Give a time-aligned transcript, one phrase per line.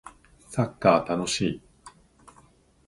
[0.49, 1.61] サッカー楽しい